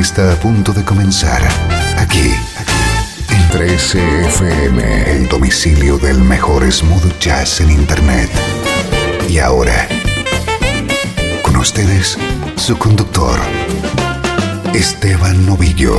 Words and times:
Está 0.00 0.32
a 0.32 0.36
punto 0.36 0.72
de 0.72 0.84
comenzar 0.84 1.42
aquí 1.98 2.30
en 3.28 3.42
13FM, 3.50 5.06
el 5.06 5.28
domicilio 5.28 5.98
del 5.98 6.18
mejor 6.18 6.70
smooth 6.70 7.18
jazz 7.18 7.60
en 7.60 7.70
Internet. 7.70 8.30
Y 9.28 9.38
ahora, 9.38 9.86
con 11.42 11.56
ustedes, 11.56 12.16
su 12.56 12.76
conductor, 12.78 13.38
Esteban 14.72 15.44
Novillo. 15.44 15.94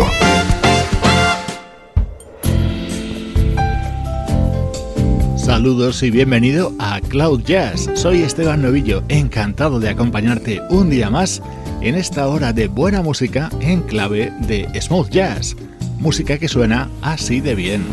Saludos 5.38 6.02
y 6.02 6.10
bienvenido 6.10 6.74
a 6.80 7.00
Cloud 7.00 7.44
Jazz. 7.44 7.90
Soy 7.94 8.24
Esteban 8.24 8.62
Novillo, 8.64 9.04
encantado 9.08 9.80
de 9.80 9.90
acompañarte 9.90 10.62
un 10.70 10.90
día 10.90 11.10
más 11.12 11.44
en 11.84 11.96
esta 11.96 12.28
hora 12.30 12.54
de 12.54 12.68
buena 12.68 13.02
música 13.02 13.50
en 13.60 13.82
clave 13.82 14.32
de 14.48 14.70
smooth 14.82 15.10
jazz. 15.10 15.56
Música 16.00 16.38
que 16.38 16.48
suena 16.48 16.90
así 17.02 17.42
de 17.42 17.56
bien. 17.56 17.86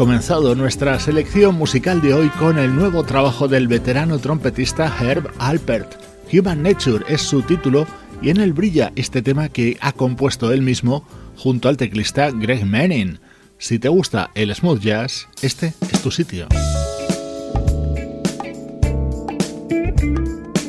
Comenzado 0.00 0.54
nuestra 0.54 0.98
selección 0.98 1.56
musical 1.56 2.00
de 2.00 2.14
hoy 2.14 2.30
con 2.30 2.58
el 2.58 2.74
nuevo 2.74 3.04
trabajo 3.04 3.48
del 3.48 3.68
veterano 3.68 4.18
trompetista 4.18 4.90
Herb 4.98 5.30
Alpert. 5.38 5.94
Human 6.32 6.62
Nature 6.62 7.04
es 7.06 7.20
su 7.20 7.42
título 7.42 7.86
y 8.22 8.30
en 8.30 8.40
él 8.40 8.54
brilla 8.54 8.92
este 8.96 9.20
tema 9.20 9.50
que 9.50 9.76
ha 9.82 9.92
compuesto 9.92 10.54
él 10.54 10.62
mismo 10.62 11.04
junto 11.36 11.68
al 11.68 11.76
teclista 11.76 12.30
Greg 12.30 12.64
Manning. 12.64 13.18
Si 13.58 13.78
te 13.78 13.90
gusta 13.90 14.30
el 14.34 14.54
smooth 14.54 14.80
jazz, 14.80 15.28
este 15.42 15.74
es 15.92 16.00
tu 16.00 16.10
sitio. 16.10 16.46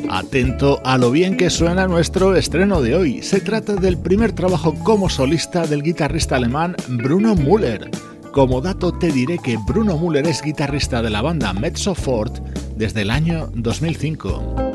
Atento 0.10 0.82
a 0.84 0.98
lo 0.98 1.10
bien 1.10 1.38
que 1.38 1.50
suena 1.50 1.88
nuestro 1.88 2.36
estreno 2.36 2.82
de 2.82 2.96
hoy. 2.96 3.22
Se 3.22 3.40
trata 3.40 3.76
del 3.76 3.98
primer 3.98 4.34
trabajo 4.34 4.76
como 4.84 5.10
solista 5.10 5.66
del 5.68 5.84
guitarrista 5.84 6.36
alemán 6.36 6.76
Bruno 6.90 7.34
Müller 7.34 7.90
como 8.32 8.62
dato 8.62 8.94
te 8.94 9.12
diré 9.12 9.38
que 9.38 9.58
Bruno 9.58 9.98
Müller 9.98 10.26
es 10.28 10.42
guitarrista 10.42 11.02
de 11.02 11.10
la 11.10 11.22
banda 11.22 11.54
Mezzo 11.54 11.96
Fort 11.96 12.40
desde 12.78 13.02
el 13.02 13.12
año 13.12 13.50
2005. 13.54 14.71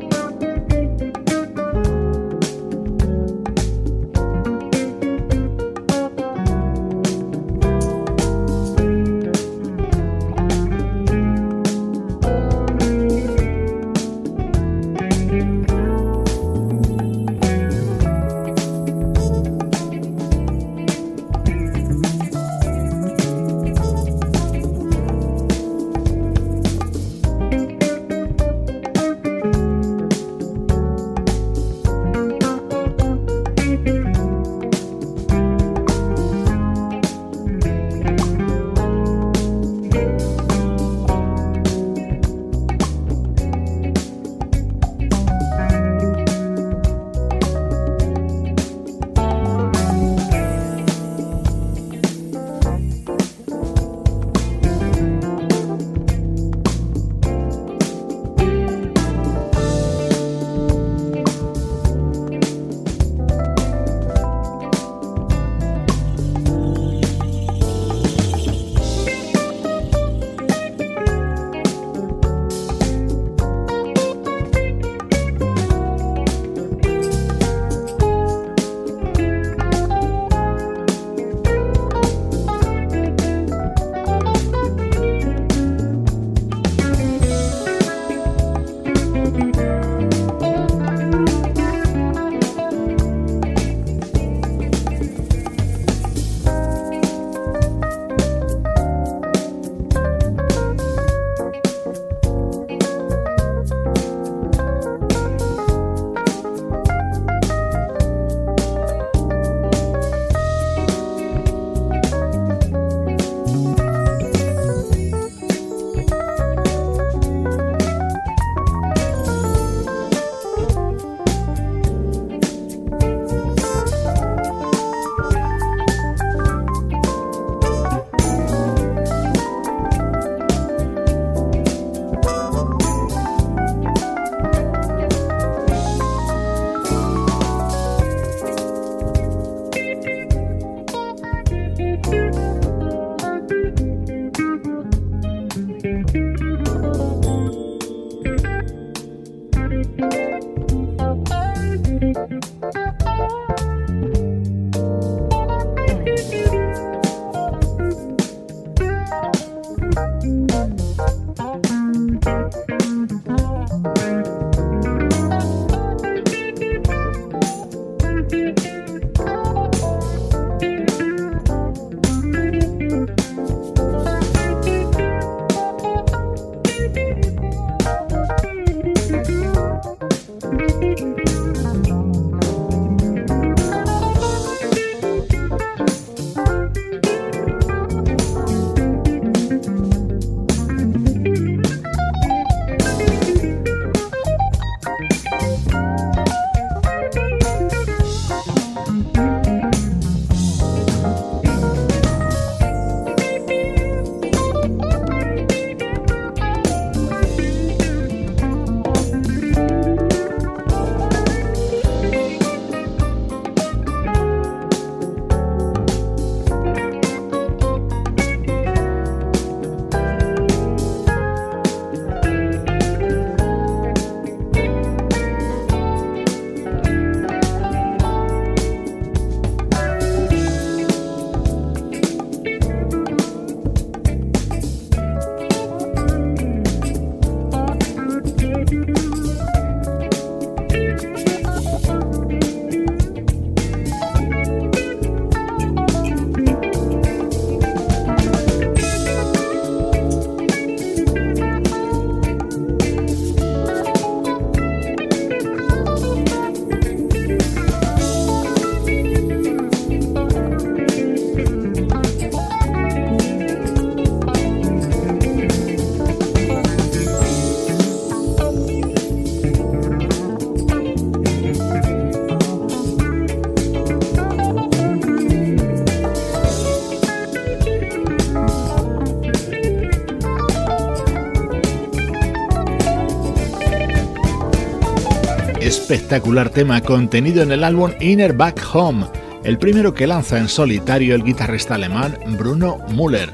Espectacular 285.88 286.50
tema 286.50 286.80
contenido 286.80 287.44
en 287.44 287.52
el 287.52 287.62
álbum 287.62 287.92
Inner 288.00 288.32
Back 288.32 288.60
Home, 288.72 289.06
el 289.44 289.56
primero 289.56 289.94
que 289.94 290.08
lanza 290.08 290.36
en 290.36 290.48
solitario 290.48 291.14
el 291.14 291.22
guitarrista 291.22 291.76
alemán 291.76 292.18
Bruno 292.36 292.78
Müller. 292.88 293.32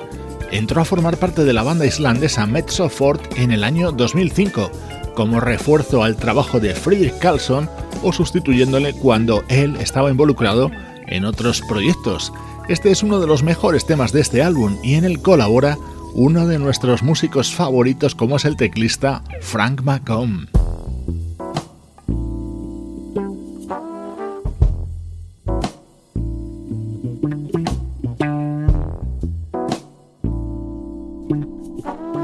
Entró 0.51 0.83
a 0.83 0.85
formar 0.85 1.17
parte 1.17 1.45
de 1.45 1.55
la 1.55 1.63
banda 1.63 1.87
islandesa 1.87 2.45
Mezzo 2.45 2.91
Fort 2.91 3.39
en 3.39 3.53
el 3.53 3.65
año 3.65 3.91
2005, 3.91 4.71
como 5.15 5.41
refuerzo 5.41 6.05
al 6.05 6.17
trabajo 6.17 6.61
de 6.61 6.75
Friedrich 6.75 7.19
Carlson 7.21 7.71
o 8.03 8.13
sustituyéndole 8.13 8.93
cuando 8.93 9.45
él 9.49 9.75
estaba 9.81 10.11
involucrado 10.11 10.71
en 11.07 11.25
otros 11.25 11.63
proyectos. 11.63 12.35
Este 12.69 12.91
es 12.91 13.03
uno 13.03 13.19
de 13.19 13.29
los 13.29 13.43
mejores 13.43 13.87
temas 13.87 14.13
de 14.13 14.21
este 14.21 14.43
álbum 14.43 14.77
y 14.83 14.97
en 14.97 15.07
él 15.07 15.23
colabora 15.23 15.79
uno 16.13 16.47
de 16.47 16.59
nuestros 16.59 17.03
músicos 17.03 17.55
favoritos 17.55 18.15
como 18.15 18.37
es 18.37 18.45
el 18.45 18.57
teclista 18.57 19.23
Frank 19.41 19.81
McComb. 19.81 20.62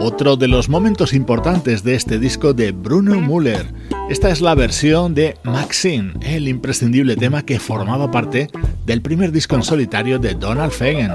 Otro 0.08 0.38
de 0.38 0.48
los 0.48 0.70
momentos 0.70 1.12
importantes 1.12 1.84
de 1.84 1.94
este 1.94 2.18
disco 2.18 2.54
de 2.54 2.72
Bruno 2.72 3.20
Müller. 3.20 3.66
Esta 4.08 4.30
es 4.30 4.40
la 4.40 4.54
versión 4.54 5.14
de 5.14 5.36
Maxine, 5.44 6.14
el 6.22 6.48
imprescindible 6.48 7.14
tema 7.14 7.42
que 7.42 7.60
formaba 7.60 8.10
parte 8.10 8.48
del 8.86 9.02
primer 9.02 9.32
disco 9.32 9.56
en 9.56 9.62
solitario 9.62 10.18
de 10.18 10.32
Donald 10.32 10.72
Fagen. 10.72 11.10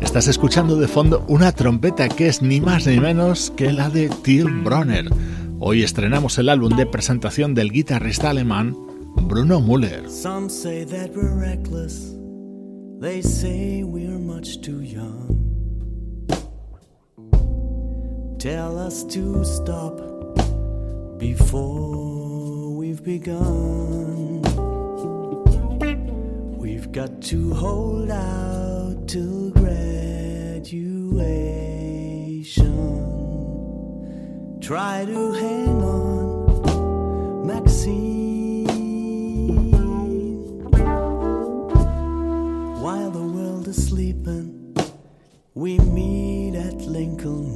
Estás 0.00 0.26
escuchando 0.26 0.74
de 0.74 0.88
fondo 0.88 1.24
una 1.28 1.52
trompeta 1.52 2.08
que 2.08 2.26
es 2.26 2.42
ni 2.42 2.60
más 2.60 2.84
ni 2.88 2.98
menos 2.98 3.52
que 3.56 3.72
la 3.72 3.88
de 3.90 4.08
Till 4.08 4.50
Bronner. 4.64 5.08
Hoy 5.60 5.84
estrenamos 5.84 6.36
el 6.38 6.48
álbum 6.48 6.76
de 6.76 6.86
presentación 6.86 7.54
del 7.54 7.70
guitarrista 7.70 8.30
alemán 8.30 8.76
Bruno 9.14 9.60
Müller. 9.60 10.02
Tell 18.42 18.76
us 18.76 19.04
to 19.04 19.44
stop 19.44 19.96
before 21.16 22.74
we've 22.74 23.04
begun. 23.04 24.42
We've 26.58 26.90
got 26.90 27.22
to 27.22 27.54
hold 27.54 28.10
out 28.10 29.06
till 29.06 29.50
graduation. 29.50 30.72
Try 34.60 35.04
to 35.04 35.32
hang 35.34 35.80
on, 35.80 37.46
Maxine, 37.46 38.66
while 42.82 43.10
the 43.12 43.22
world 43.22 43.68
is 43.68 43.86
sleeping. 43.88 44.74
We 45.54 45.78
meet 45.78 46.56
at 46.56 46.74
Lincoln 46.80 47.51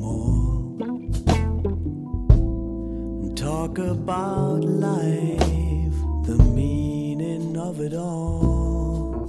talk 3.66 3.78
about 3.78 4.62
life, 4.62 5.96
the 6.24 6.36
meaning 6.54 7.56
of 7.56 7.80
it 7.80 7.94
all. 7.94 9.26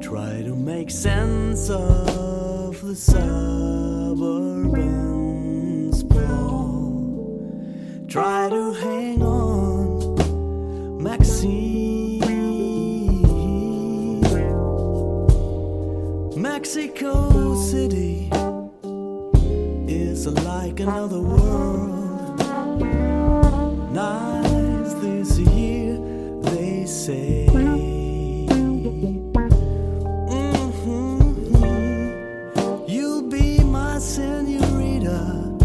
Try 0.00 0.42
to 0.42 0.54
make 0.54 0.90
sense 0.90 1.68
of 1.70 2.80
the 2.80 2.94
suburban 2.94 4.32
sprawl. 5.92 6.94
Try 8.08 8.50
to 8.50 8.72
hang 8.74 9.22
on, 9.22 11.02
Maxine. 11.02 12.20
Mexico 16.36 17.56
City 17.56 18.30
is 19.88 20.26
like 20.26 20.78
another 20.80 21.20
world 21.20 21.91
nights 23.92 24.94
this 24.94 25.38
year, 25.38 25.98
they 26.40 26.86
say. 26.86 27.46
Mm-hmm. 30.30 31.28
You'll 32.88 33.28
be 33.28 33.62
my 33.62 33.98
senorita 33.98 35.58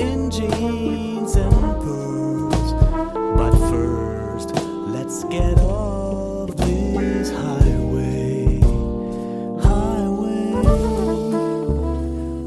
in 0.00 0.28
jeans 0.30 1.36
and 1.36 1.54
pearls. 1.82 2.72
But 3.36 3.52
first, 3.70 4.54
let's 4.88 5.22
get 5.24 5.58
off 5.60 6.56
this 6.56 7.30
highway. 7.30 8.60
Highway. 9.62 10.50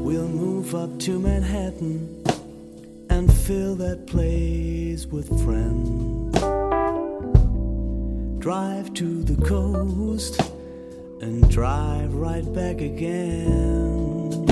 We'll 0.04 0.28
move 0.28 0.74
up 0.74 0.98
to 1.00 1.18
Manhattan 1.18 2.22
and 3.08 3.32
fill 3.32 3.76
that 3.76 4.06
place 4.06 4.51
days 5.02 5.12
with 5.12 5.28
friends. 5.44 6.38
Drive 8.38 8.92
to 8.94 9.22
the 9.24 9.36
coast 9.46 10.40
and 11.20 11.48
drive 11.50 12.14
right 12.14 12.52
back 12.52 12.80
again. 12.80 14.46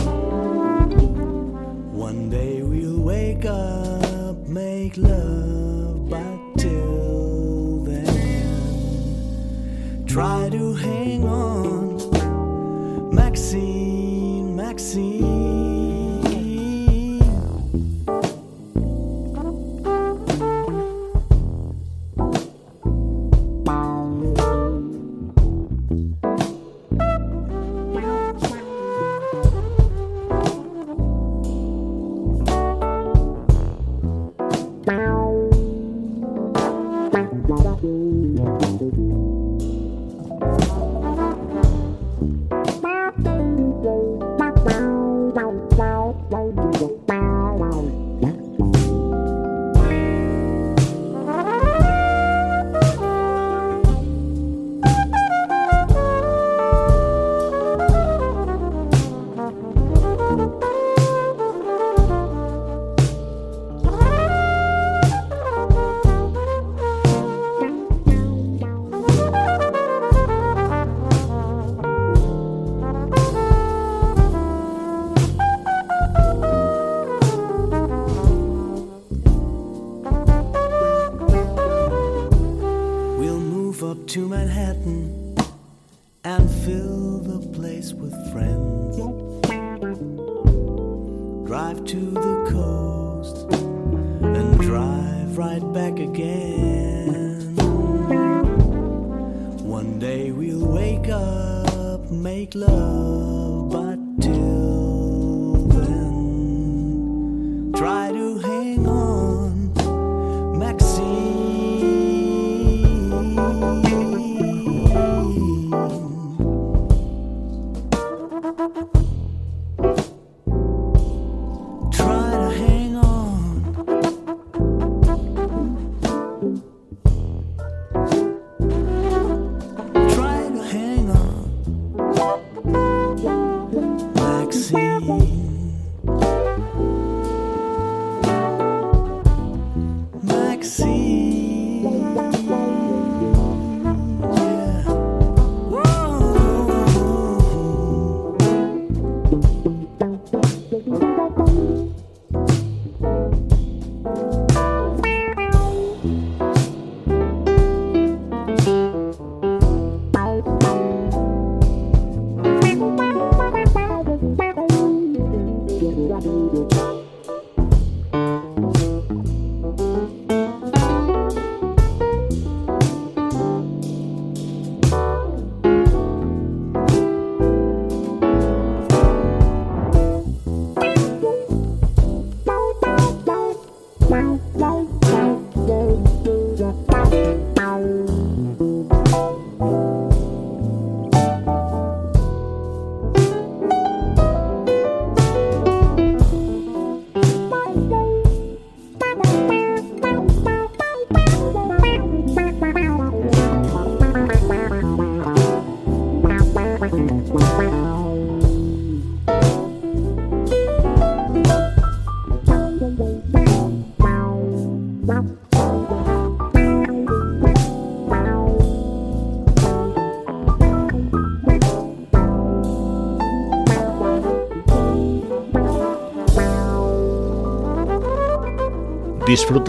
One 1.93 2.31
day 2.31 2.63
we'll 2.63 3.01
wake 3.01 3.45
up, 3.45 4.37
make 4.47 4.97
love, 4.97 6.09
but 6.09 6.39
till 6.59 7.83
then, 7.85 9.27
try 10.07 10.49
to 10.51 10.75
hang 10.75 11.25
on. 11.25 11.60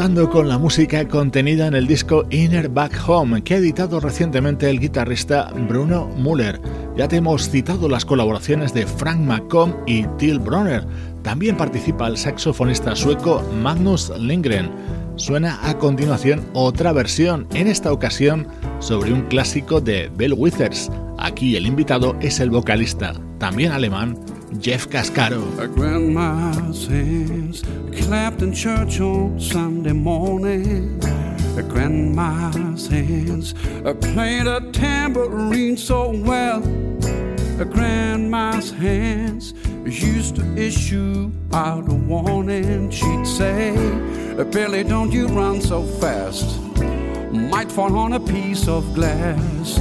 Disfrutando 0.01 0.31
con 0.31 0.49
la 0.49 0.57
música 0.57 1.07
contenida 1.07 1.67
en 1.67 1.75
el 1.75 1.85
disco 1.85 2.25
Inner 2.31 2.69
Back 2.69 3.03
Home 3.07 3.43
que 3.43 3.53
ha 3.53 3.57
editado 3.57 3.99
recientemente 3.99 4.67
el 4.67 4.79
guitarrista 4.79 5.53
Bruno 5.69 6.07
Muller. 6.17 6.59
Ya 6.97 7.07
te 7.07 7.17
hemos 7.17 7.47
citado 7.51 7.87
las 7.87 8.03
colaboraciones 8.03 8.73
de 8.73 8.87
Frank 8.87 9.19
McComb 9.19 9.75
y 9.85 10.07
Till 10.17 10.39
Bronner. 10.39 10.87
También 11.21 11.55
participa 11.55 12.07
el 12.07 12.17
saxofonista 12.17 12.95
sueco 12.95 13.43
Magnus 13.61 14.11
Lindgren. 14.17 14.71
Suena 15.17 15.59
a 15.61 15.77
continuación 15.77 16.47
otra 16.53 16.93
versión, 16.93 17.45
en 17.53 17.67
esta 17.67 17.93
ocasión 17.93 18.47
sobre 18.79 19.13
un 19.13 19.21
clásico 19.27 19.81
de 19.81 20.09
Bell 20.17 20.33
Withers. 20.33 20.89
Aquí 21.19 21.55
el 21.55 21.67
invitado 21.67 22.15
es 22.21 22.39
el 22.39 22.49
vocalista, 22.49 23.13
también 23.37 23.71
alemán, 23.71 24.17
Jeff 24.59 24.87
Cascaro. 24.89 25.41
Clapped 28.03 28.41
in 28.41 28.53
church 28.53 28.99
on 28.99 29.39
Sunday 29.39 29.93
morning. 29.93 30.99
Grandma's 31.69 32.87
hands 32.87 33.53
uh, 33.85 33.93
played 33.93 34.47
a 34.47 34.71
tambourine 34.71 35.77
so 35.77 36.09
well. 36.09 36.61
Grandma's 37.65 38.71
hands 38.71 39.53
used 39.85 40.35
to 40.37 40.57
issue 40.57 41.31
out 41.53 41.87
a 41.89 41.93
warning. 41.93 42.89
She'd 42.89 43.27
say, 43.27 43.75
uh, 44.37 44.43
Billy, 44.45 44.83
don't 44.83 45.11
you 45.11 45.27
run 45.27 45.61
so 45.61 45.83
fast. 45.83 46.59
Might 47.31 47.71
fall 47.71 47.95
on 47.97 48.13
a 48.13 48.19
piece 48.19 48.67
of 48.67 48.93
glass. 48.95 49.79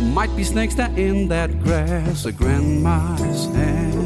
Might 0.00 0.34
be 0.36 0.44
snakes 0.44 0.74
there 0.74 0.94
in 0.96 1.28
that 1.28 1.62
grass. 1.62 2.26
Grandma's 2.26 3.46
hands. 3.46 4.05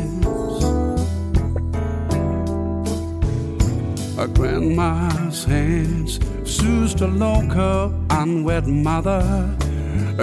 Grandma's 4.26 5.44
hands 5.44 6.20
soothes 6.44 7.00
a 7.00 7.06
local 7.06 7.94
unwed 8.10 8.66
mother. 8.66 9.56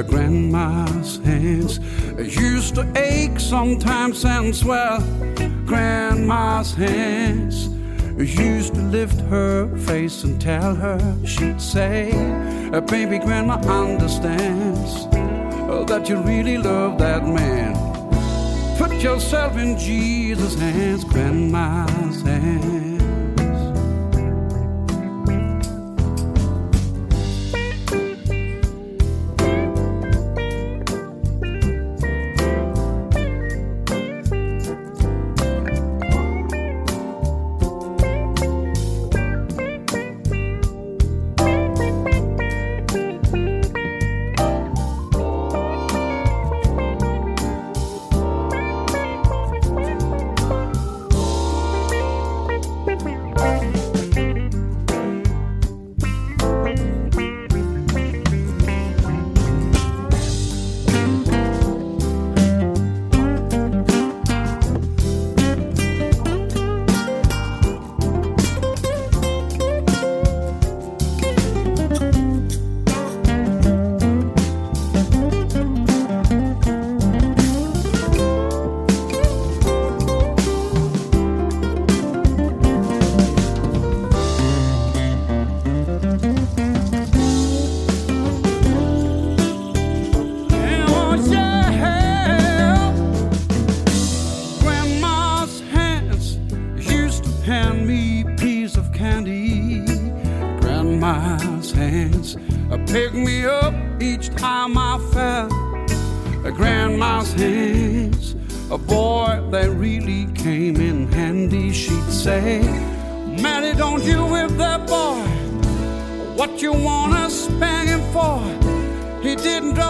Grandma's 0.07 1.17
hands 1.19 1.79
used 2.17 2.75
to 2.75 2.85
ache 2.95 3.39
sometimes 3.39 4.23
and 4.25 4.55
swell. 4.55 5.01
Grandma's 5.65 6.73
hands 6.75 7.69
used 8.17 8.75
to 8.75 8.81
lift 8.81 9.19
her 9.21 9.75
face 9.77 10.23
and 10.23 10.39
tell 10.39 10.75
her, 10.75 10.99
she'd 11.25 11.59
say, 11.59 12.11
Baby, 12.87 13.19
Grandma 13.19 13.55
understands 13.67 15.07
that 15.87 16.07
you 16.07 16.17
really 16.21 16.57
love 16.57 16.99
that 16.99 17.25
man. 17.25 17.75
Put 18.77 19.01
yourself 19.01 19.57
in 19.57 19.77
Jesus' 19.77 20.55
hands, 20.59 21.03
Grandma's 21.03 22.21
hands. 22.21 22.86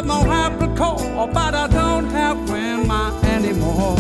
no 0.08 0.22
apricot, 0.22 1.34
but 1.34 1.54
I 1.54 1.68
don't 1.68 2.10
have 2.12 2.46
grandma 2.48 3.12
anymore. 3.24 3.98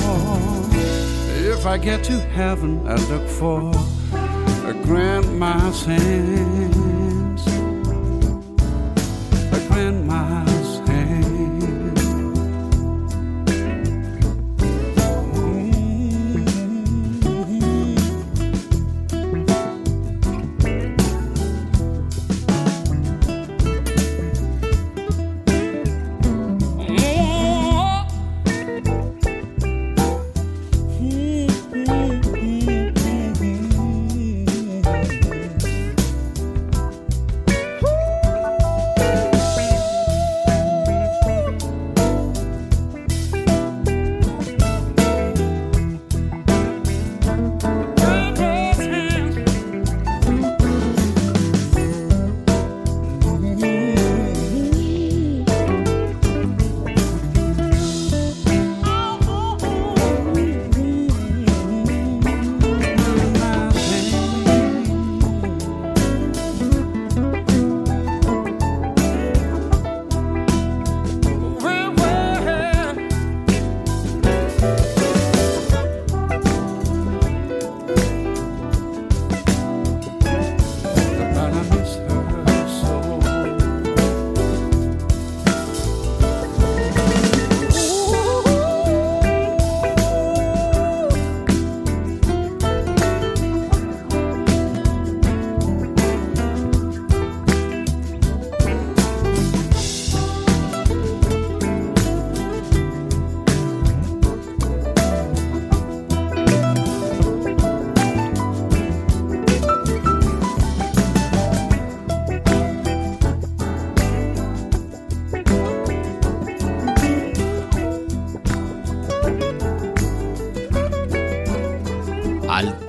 If 1.54 1.65
I 1.65 1.78
get 1.78 2.04
to 2.06 2.20
heaven, 2.20 2.88
I 2.88 2.96
look 3.12 3.28
for 3.28 3.60
a 4.65 4.74
grandma's 4.86 5.86
hands, 5.86 7.46
a 9.52 9.67
grandma's. 9.67 10.46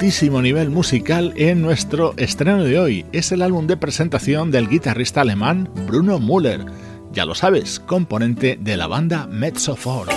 Nivel 0.09 0.71
musical 0.71 1.35
en 1.37 1.61
nuestro 1.61 2.15
estreno 2.17 2.65
de 2.65 2.79
hoy. 2.79 3.07
Es 3.13 3.31
el 3.31 3.43
álbum 3.43 3.67
de 3.67 3.77
presentación 3.77 4.51
del 4.51 4.67
guitarrista 4.67 5.21
alemán 5.21 5.69
Bruno 5.87 6.19
Müller. 6.19 6.65
Ya 7.13 7.27
lo 7.27 7.35
sabes, 7.35 7.79
componente 7.79 8.59
de 8.59 8.77
la 8.79 8.87
banda 8.87 9.27
Mezzofor. 9.27 10.09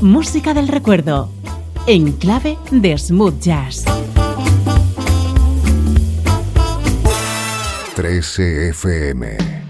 Música 0.00 0.54
del 0.54 0.68
recuerdo, 0.68 1.30
en 1.86 2.12
clave 2.12 2.56
de 2.70 2.96
smooth 2.96 3.40
jazz. 3.40 3.84
13 7.94 8.70
FM 8.70 9.63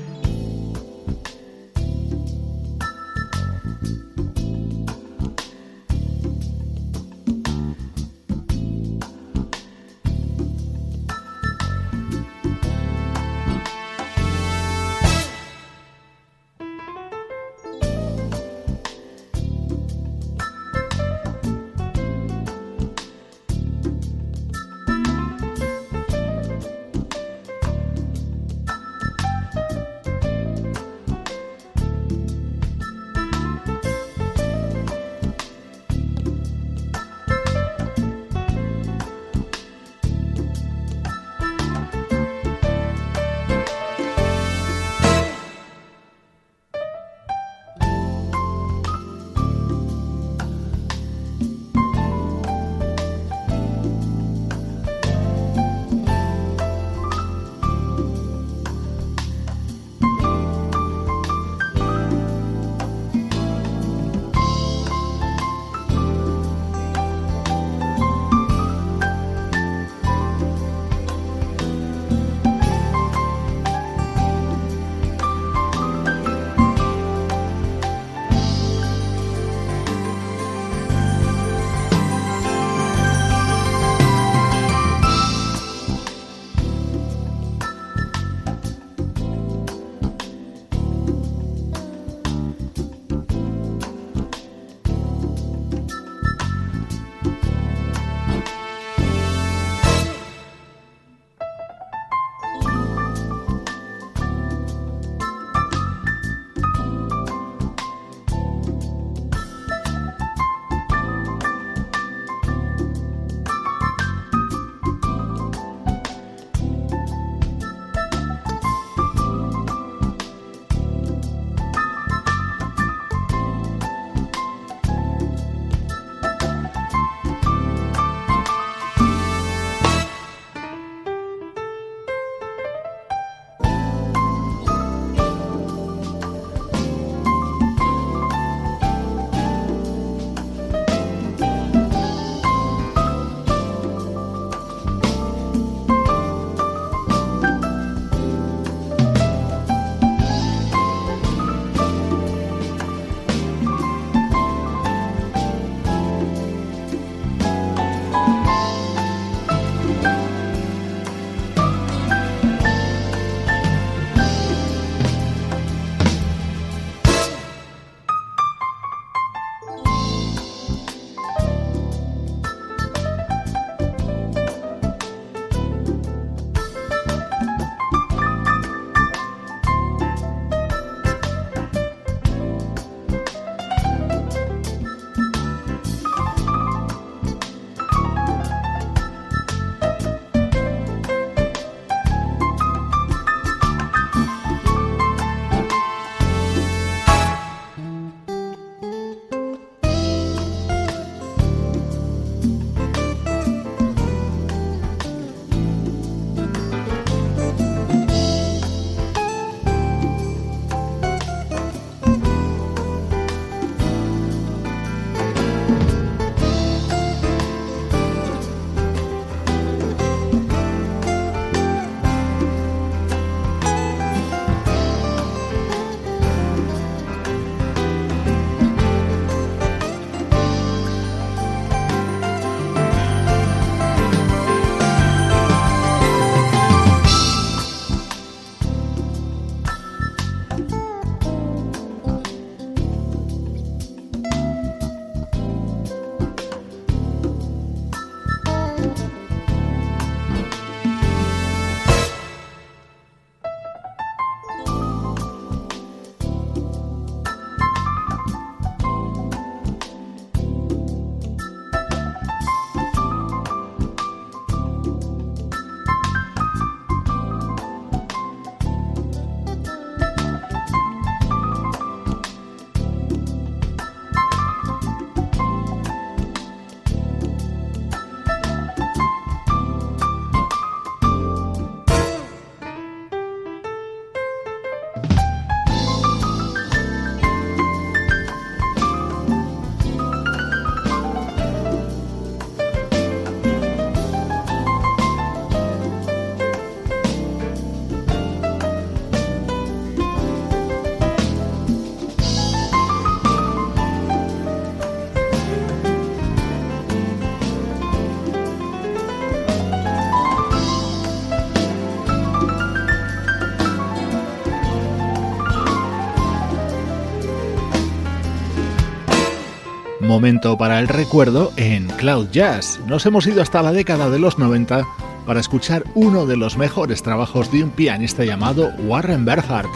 Momento 320.15 320.57
para 320.57 320.79
el 320.79 320.87
recuerdo 320.87 321.53
en 321.57 321.89
Cloud 321.89 322.29
Jazz. 322.31 322.79
Nos 322.87 323.05
hemos 323.05 323.27
ido 323.27 323.43
hasta 323.43 323.63
la 323.63 323.73
década 323.73 324.11
de 324.11 324.21
los 324.21 324.39
90 324.39 324.87
para 325.27 325.41
escuchar 325.41 325.83
uno 325.97 326.25
de 326.25 326.37
los 326.37 326.57
mejores 326.57 327.03
trabajos 327.03 327.51
de 327.51 327.65
un 327.65 327.71
pianista 327.71 328.25
llamado 328.25 328.73
Warren 328.87 329.25
Berhardt. 329.25 329.73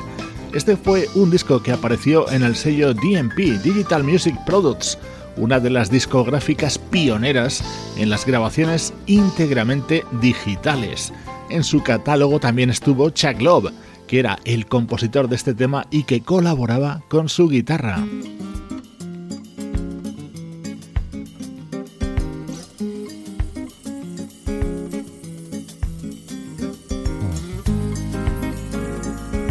Este 0.55 0.77
fue 0.77 1.09
un 1.17 1.33
disco 1.33 1.61
que 1.61 1.73
apareció 1.73 2.31
en 2.31 2.45
el 2.45 2.55
sello 2.55 2.95
DMP, 2.95 3.61
Digital 3.65 4.05
Music 4.05 4.37
Products, 4.47 4.97
una 5.37 5.59
de 5.59 5.71
las 5.71 5.91
discográficas 5.91 6.79
pioneras 6.79 7.65
en 7.97 8.09
las 8.09 8.25
grabaciones 8.25 8.95
íntegramente 9.07 10.05
digitales. 10.21 11.13
En 11.51 11.65
su 11.65 11.83
catálogo 11.83 12.39
también 12.39 12.71
estuvo 12.71 13.11
Chuck 13.11 13.41
Love, 13.41 13.73
que 14.07 14.21
era 14.21 14.39
el 14.45 14.67
compositor 14.67 15.29
de 15.29 15.35
este 15.35 15.55
tema 15.55 15.89
y 15.91 16.05
que 16.05 16.21
colaboraba 16.21 17.03
con 17.09 17.29
su 17.29 17.49
guitarra. 17.49 18.05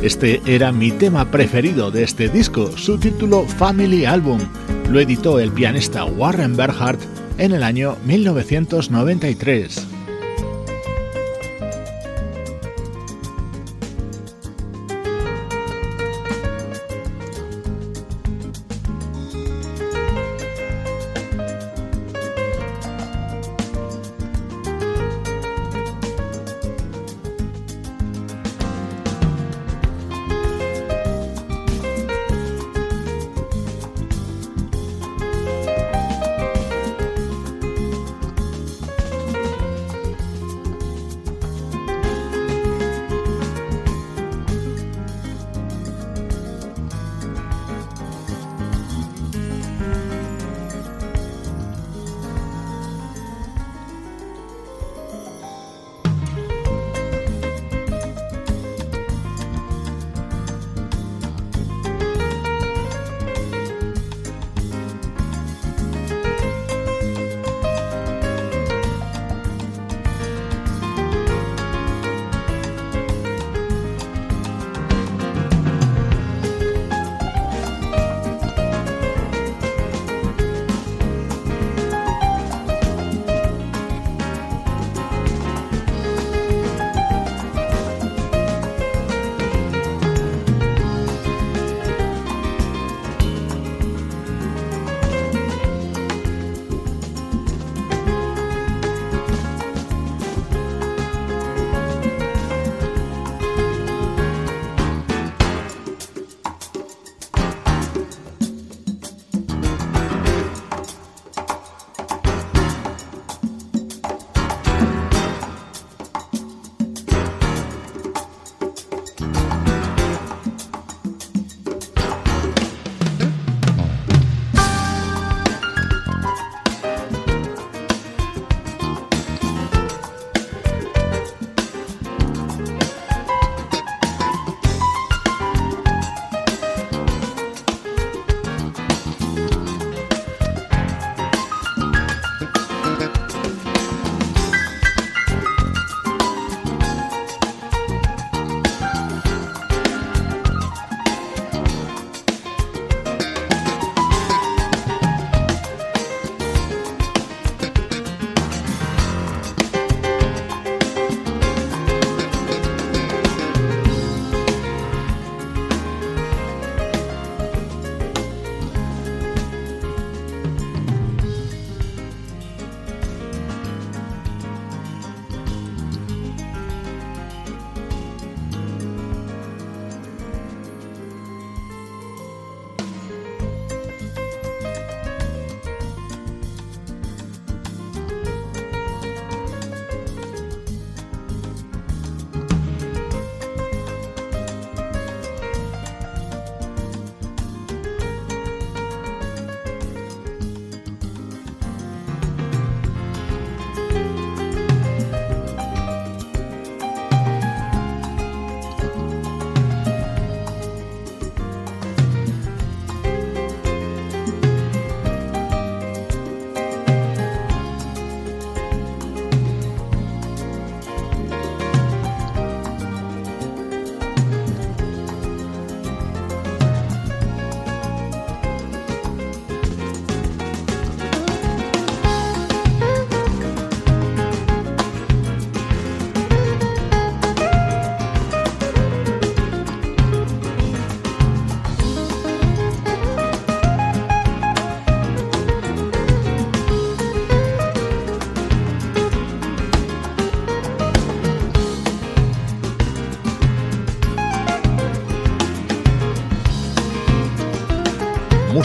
Este 0.08 0.42
era 0.46 0.72
mi 0.72 0.92
tema 0.92 1.30
preferido 1.30 1.92
de 1.92 2.04
este 2.04 2.30
disco, 2.30 2.72
su 2.78 2.98
título 2.98 3.44
Family 3.44 4.06
Album. 4.06 4.40
Lo 4.90 5.02
editó 5.02 5.38
el 5.38 5.52
pianista 5.52 6.06
Warren 6.06 6.56
Berhardt 6.56 7.02
en 7.38 7.52
el 7.52 7.62
año 7.62 7.98
1993. 8.06 9.97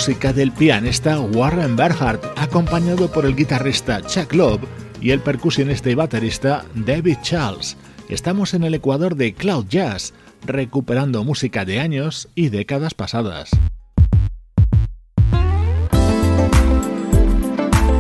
Música 0.03 0.33
del 0.33 0.51
pianista 0.51 1.21
Warren 1.21 1.77
Berhardt, 1.77 2.25
acompañado 2.37 3.07
por 3.13 3.25
el 3.25 3.37
guitarrista 3.37 4.03
Chuck 4.03 4.33
Love 4.33 4.63
y 5.01 5.13
el 5.13 5.21
percusionista 5.21 5.91
y 5.91 5.95
baterista 5.95 6.65
David 6.75 7.19
Charles. 7.23 7.77
Estamos 8.09 8.53
en 8.53 8.65
el 8.65 8.75
ecuador 8.75 9.15
de 9.15 9.33
Cloud 9.33 9.67
Jazz, 9.69 10.13
recuperando 10.45 11.23
música 11.23 11.65
de 11.65 11.79
años 11.79 12.29
y 12.35 12.49
décadas 12.49 12.95
pasadas. 12.95 13.51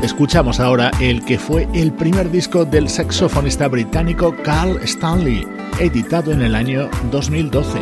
Escuchamos 0.02 0.58
ahora 0.58 0.90
el 1.00 1.24
que 1.24 1.38
fue 1.38 1.68
el 1.72 1.92
primer 1.92 2.32
disco 2.32 2.64
del 2.64 2.88
saxofonista 2.88 3.68
británico 3.68 4.34
Carl 4.42 4.80
Stanley, 4.82 5.46
editado 5.78 6.32
en 6.32 6.42
el 6.42 6.56
año 6.56 6.90
2012. 7.12 7.78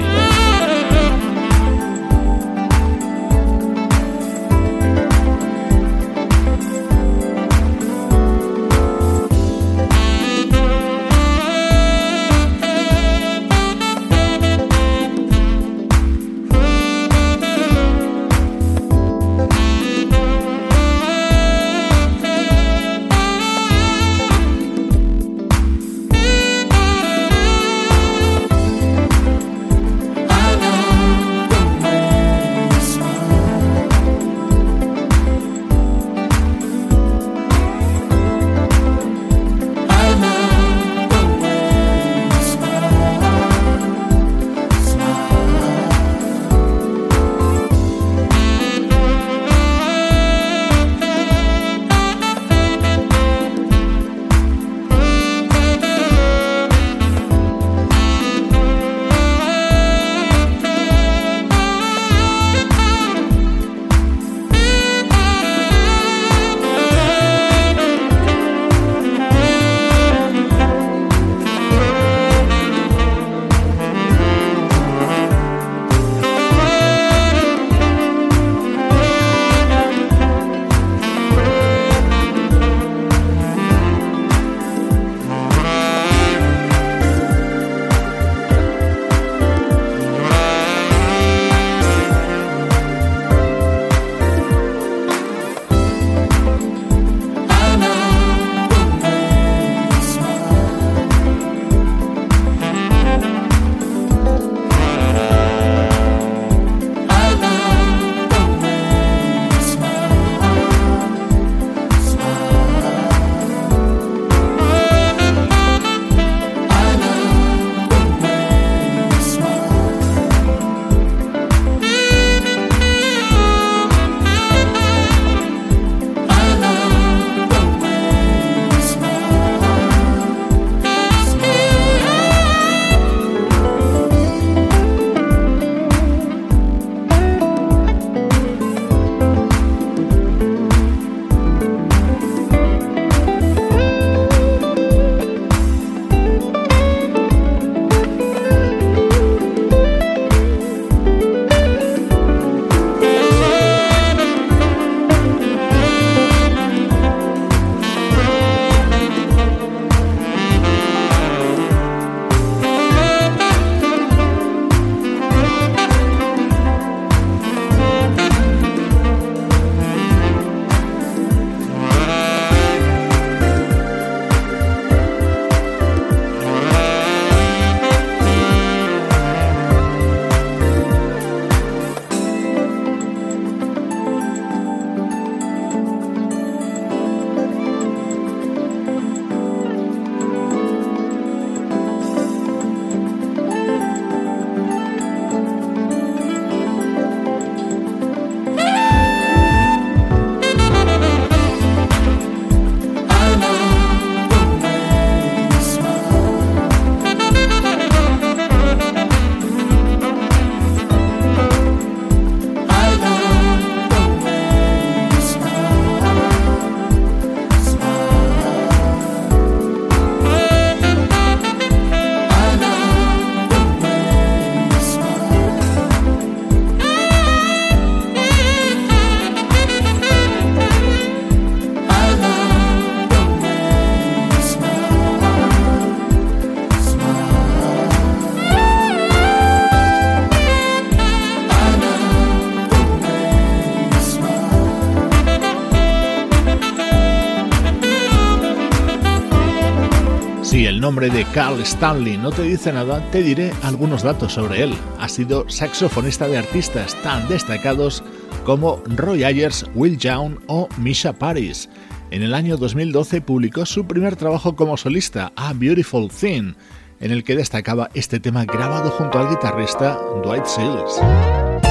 Nombre 250.80 251.10
de 251.10 251.24
Carl 251.26 251.60
Stanley 251.60 252.16
no 252.16 252.32
te 252.32 252.42
dice 252.42 252.72
nada, 252.72 253.04
te 253.10 253.22
diré 253.22 253.52
algunos 253.62 254.02
datos 254.02 254.32
sobre 254.32 254.62
él. 254.62 254.74
Ha 254.98 255.08
sido 255.08 255.48
saxofonista 255.48 256.26
de 256.26 256.38
artistas 256.38 256.96
tan 257.02 257.28
destacados 257.28 258.02
como 258.44 258.82
Roy 258.86 259.24
Ayers, 259.24 259.66
Will 259.74 259.98
Young 259.98 260.38
o 260.46 260.68
Misha 260.78 261.12
Paris. 261.12 261.68
En 262.10 262.22
el 262.22 262.34
año 262.34 262.56
2012 262.56 263.20
publicó 263.20 263.66
su 263.66 263.84
primer 263.84 264.16
trabajo 264.16 264.56
como 264.56 264.76
solista, 264.76 265.32
A 265.36 265.52
Beautiful 265.52 266.08
Thing, 266.08 266.54
en 266.98 267.10
el 267.10 267.24
que 267.24 267.36
destacaba 267.36 267.90
este 267.94 268.18
tema 268.18 268.46
grabado 268.46 268.90
junto 268.90 269.18
al 269.18 269.28
guitarrista 269.28 269.98
Dwight 270.24 270.46
Sills. 270.46 271.69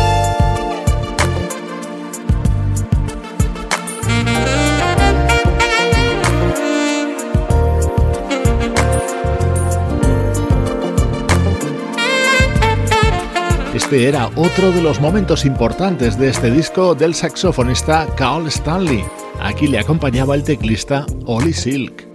Era 13.91 14.29
otro 14.35 14.71
de 14.71 14.83
los 14.83 15.01
momentos 15.01 15.45
importantes 15.45 16.17
de 16.17 16.29
este 16.29 16.51
disco 16.51 16.93
del 16.93 17.15
saxofonista 17.15 18.07
Carl 18.15 18.45
Stanley. 18.47 19.03
Aquí 19.41 19.67
le 19.67 19.79
acompañaba 19.79 20.35
el 20.35 20.43
teclista 20.43 21.07
Ollie 21.25 21.53
Silk. 21.53 22.08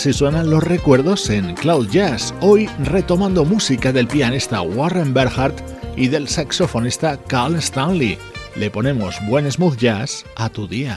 Así 0.00 0.14
suenan 0.14 0.48
los 0.48 0.64
recuerdos 0.64 1.28
en 1.28 1.54
Cloud 1.54 1.90
Jazz, 1.90 2.32
hoy 2.40 2.70
retomando 2.84 3.44
música 3.44 3.92
del 3.92 4.06
pianista 4.06 4.62
Warren 4.62 5.12
Berhardt 5.12 5.60
y 5.94 6.08
del 6.08 6.26
saxofonista 6.26 7.18
Carl 7.18 7.56
Stanley. 7.56 8.16
Le 8.56 8.70
ponemos 8.70 9.16
buen 9.28 9.52
smooth 9.52 9.76
jazz 9.76 10.24
a 10.36 10.48
tu 10.48 10.66
día. 10.66 10.96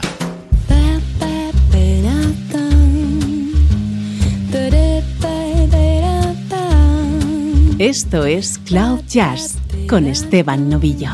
Esto 7.78 8.24
es 8.24 8.58
Cloud 8.64 9.00
Jazz 9.06 9.58
con 9.86 10.06
Esteban 10.06 10.70
Novillo. 10.70 11.10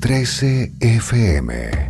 13 0.00 0.72
FM 0.80 1.85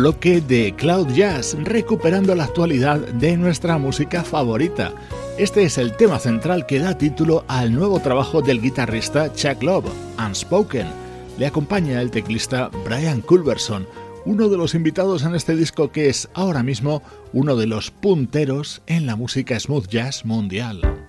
bloque 0.00 0.40
de 0.40 0.74
Cloud 0.78 1.08
Jazz, 1.08 1.54
recuperando 1.62 2.34
la 2.34 2.44
actualidad 2.44 3.00
de 3.00 3.36
nuestra 3.36 3.76
música 3.76 4.24
favorita. 4.24 4.94
Este 5.36 5.64
es 5.64 5.76
el 5.76 5.94
tema 5.94 6.18
central 6.18 6.64
que 6.64 6.78
da 6.78 6.96
título 6.96 7.44
al 7.48 7.74
nuevo 7.74 8.00
trabajo 8.00 8.40
del 8.40 8.62
guitarrista 8.62 9.30
Chuck 9.34 9.62
Love, 9.62 9.92
Unspoken. 10.18 10.86
Le 11.36 11.46
acompaña 11.46 12.00
el 12.00 12.10
teclista 12.10 12.70
Brian 12.82 13.20
Culberson, 13.20 13.86
uno 14.24 14.48
de 14.48 14.56
los 14.56 14.74
invitados 14.74 15.22
en 15.24 15.34
este 15.34 15.54
disco 15.54 15.92
que 15.92 16.08
es 16.08 16.30
ahora 16.32 16.62
mismo 16.62 17.02
uno 17.34 17.54
de 17.56 17.66
los 17.66 17.90
punteros 17.90 18.80
en 18.86 19.04
la 19.04 19.16
música 19.16 19.60
smooth 19.60 19.86
jazz 19.86 20.24
mundial. 20.24 20.99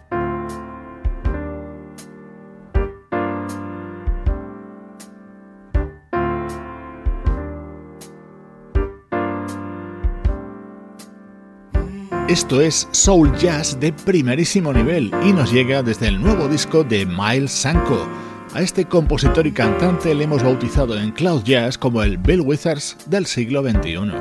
Esto 12.31 12.61
es 12.61 12.87
Soul 12.91 13.35
Jazz 13.35 13.77
de 13.77 13.91
primerísimo 13.91 14.71
nivel 14.71 15.11
y 15.21 15.33
nos 15.33 15.51
llega 15.51 15.83
desde 15.83 16.07
el 16.07 16.21
nuevo 16.21 16.47
disco 16.47 16.81
de 16.81 17.05
Miles 17.05 17.51
Sanko. 17.51 18.07
A 18.53 18.61
este 18.61 18.85
compositor 18.85 19.45
y 19.45 19.51
cantante 19.51 20.15
le 20.15 20.23
hemos 20.23 20.41
bautizado 20.41 20.97
en 20.97 21.11
Cloud 21.11 21.43
Jazz 21.43 21.77
como 21.77 22.01
el 22.01 22.17
Bill 22.17 22.39
Withers 22.39 22.95
del 23.07 23.25
siglo 23.25 23.61
XXI. 23.63 24.13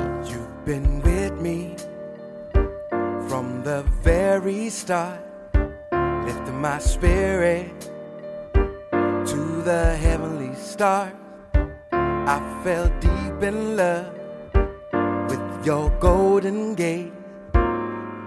I 12.27 12.39
fell 12.63 12.91
deep 12.99 13.41
in 13.41 13.77
love 13.77 14.05
with 15.29 15.65
your 15.65 15.89
golden 15.99 16.75
gate. 16.75 17.20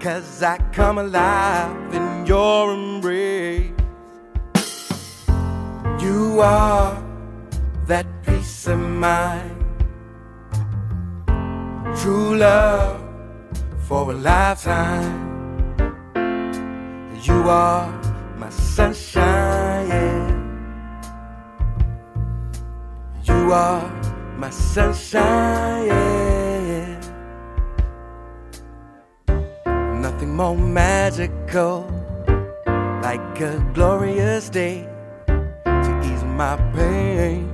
Cause 0.05 0.43
I 0.43 0.59
come 0.71 0.99
alive 0.99 1.91
in 1.91 2.27
your 2.27 2.71
embrace. 2.71 3.71
You 5.99 6.41
are 6.41 7.03
that 7.87 8.05
peace 8.23 8.67
of 8.67 8.77
mind. 8.77 9.65
True 11.97 12.37
love 12.37 13.01
for 13.87 14.11
a 14.11 14.13
lifetime. 14.13 15.23
You 17.23 17.49
are 17.49 17.89
my 18.37 18.51
sunshine. 18.51 19.87
yeah. 19.87 20.29
You 23.23 23.51
are 23.51 23.89
my 24.37 24.51
sunshine. 24.51 25.87
yeah. 25.87 26.24
More 30.35 30.57
magical 30.57 31.89
like 33.01 33.39
a 33.39 33.57
glorious 33.73 34.49
day 34.49 34.85
to 35.27 36.01
ease 36.03 36.23
my 36.25 36.57
pain 36.75 37.49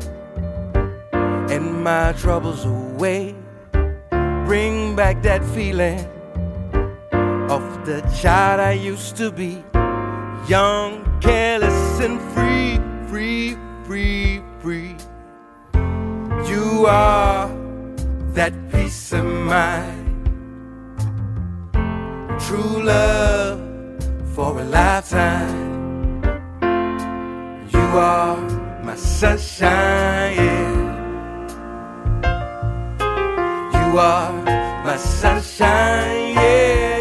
and 1.51 1.83
my 1.83 2.11
troubles 2.13 2.65
away. 2.65 3.35
Bring 4.47 4.95
back 4.95 5.21
that 5.21 5.43
feeling 5.53 5.99
of 7.51 7.61
the 7.85 8.01
child 8.19 8.59
I 8.59 8.71
used 8.71 9.15
to 9.17 9.31
be. 9.31 9.63
Young, 10.47 11.05
careless, 11.21 11.99
and 12.01 12.19
free, 12.33 12.79
free, 13.07 13.55
free, 13.85 14.41
free. 14.59 14.95
You 16.49 16.87
are 16.87 17.47
that 18.33 18.53
peace 18.71 19.13
of 19.13 19.23
mind 19.23 20.00
true 22.47 22.83
love 22.83 23.59
for 24.33 24.59
a 24.59 24.63
lifetime. 24.63 25.69
You 27.73 27.79
are 27.79 28.37
my 28.83 28.95
sunshine. 28.95 30.35
yeah. 30.35 30.71
You 33.73 33.99
are 33.99 34.33
my 34.85 34.97
sunshine. 34.97 36.33
Yeah, 36.35 36.97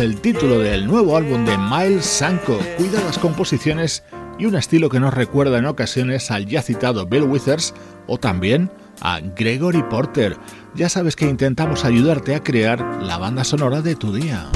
el 0.00 0.18
título 0.18 0.58
del 0.58 0.86
nuevo 0.86 1.14
álbum 1.14 1.44
de 1.44 1.58
Miles 1.58 2.06
Sanko, 2.06 2.58
cuidadas 2.78 3.18
composiciones 3.18 4.02
y 4.38 4.46
un 4.46 4.56
estilo 4.56 4.88
que 4.88 4.98
nos 4.98 5.12
recuerda 5.12 5.58
en 5.58 5.66
ocasiones 5.66 6.30
al 6.30 6.46
ya 6.46 6.62
citado 6.62 7.06
Bill 7.06 7.24
Withers 7.24 7.74
o 8.06 8.16
también 8.16 8.70
a 9.02 9.20
Gregory 9.20 9.82
Porter. 9.82 10.38
Ya 10.74 10.88
sabes 10.88 11.16
que 11.16 11.28
intentamos 11.28 11.84
ayudarte 11.84 12.34
a 12.34 12.42
crear 12.42 12.80
la 13.02 13.18
banda 13.18 13.44
sonora 13.44 13.82
de 13.82 13.94
tu 13.94 14.12
día. 14.12 14.50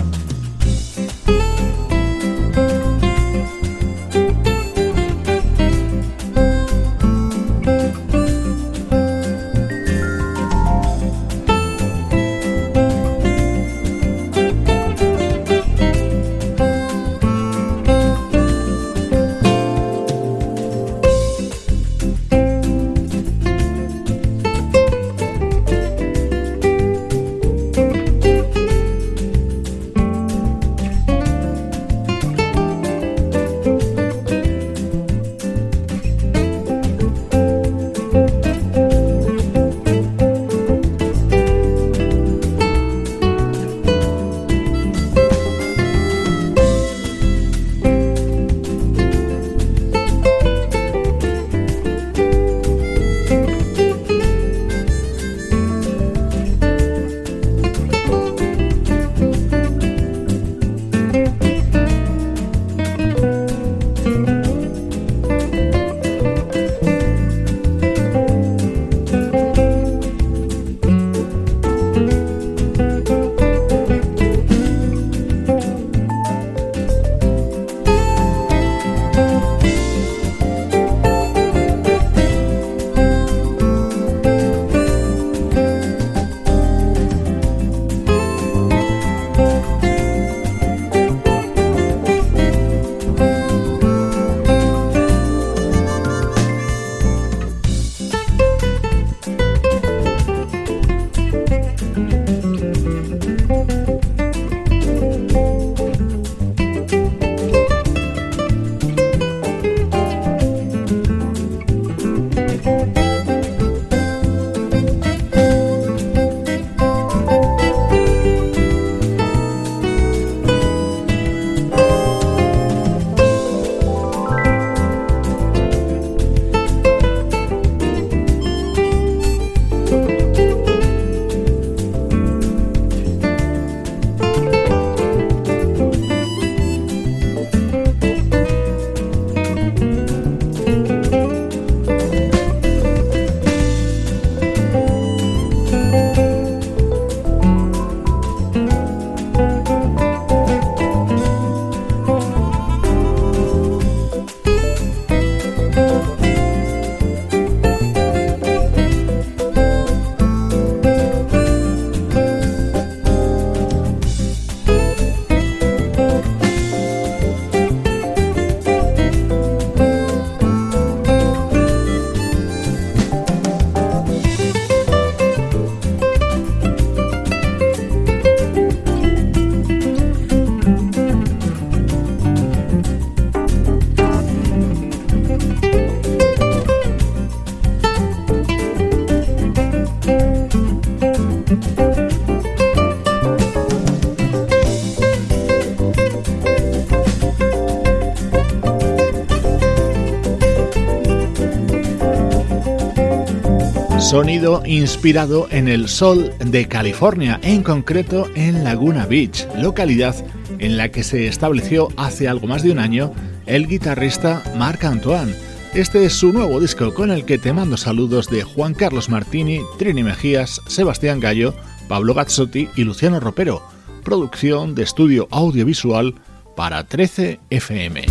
Sonido 204.14 204.62
inspirado 204.64 205.48
en 205.50 205.66
el 205.66 205.88
sol 205.88 206.32
de 206.38 206.68
California, 206.68 207.40
en 207.42 207.64
concreto 207.64 208.30
en 208.36 208.62
Laguna 208.62 209.06
Beach, 209.06 209.44
localidad 209.56 210.14
en 210.60 210.76
la 210.76 210.92
que 210.92 211.02
se 211.02 211.26
estableció 211.26 211.88
hace 211.96 212.28
algo 212.28 212.46
más 212.46 212.62
de 212.62 212.70
un 212.70 212.78
año 212.78 213.12
el 213.46 213.66
guitarrista 213.66 214.40
Marc 214.56 214.84
Antoine. 214.84 215.34
Este 215.74 216.04
es 216.04 216.12
su 216.12 216.32
nuevo 216.32 216.60
disco 216.60 216.94
con 216.94 217.10
el 217.10 217.24
que 217.24 217.38
te 217.38 217.52
mando 217.52 217.76
saludos 217.76 218.30
de 218.30 218.44
Juan 218.44 218.74
Carlos 218.74 219.08
Martini, 219.08 219.62
Trini 219.80 220.04
Mejías, 220.04 220.60
Sebastián 220.68 221.18
Gallo, 221.18 221.52
Pablo 221.88 222.14
Gazzotti 222.14 222.68
y 222.76 222.84
Luciano 222.84 223.18
Ropero. 223.18 223.66
Producción 224.04 224.76
de 224.76 224.84
estudio 224.84 225.26
audiovisual 225.32 226.14
para 226.54 226.84
13 226.84 227.40
FM. 227.50 228.04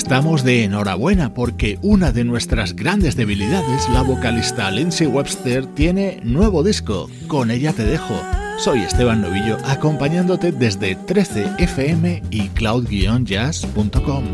Estamos 0.00 0.44
de 0.44 0.64
enhorabuena 0.64 1.34
porque 1.34 1.78
una 1.82 2.10
de 2.10 2.24
nuestras 2.24 2.74
grandes 2.74 3.16
debilidades, 3.16 3.86
la 3.90 4.00
vocalista 4.00 4.70
Lindsay 4.70 5.06
Webster, 5.06 5.66
tiene 5.66 6.20
nuevo 6.24 6.62
disco. 6.62 7.10
Con 7.28 7.50
ella 7.50 7.74
te 7.74 7.84
dejo. 7.84 8.14
Soy 8.56 8.80
Esteban 8.80 9.20
Novillo 9.20 9.58
acompañándote 9.62 10.52
desde 10.52 10.96
13fm 10.96 12.22
y 12.30 12.48
cloud-jazz.com. 12.48 14.24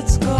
let's 0.00 0.16
go. 0.16 0.39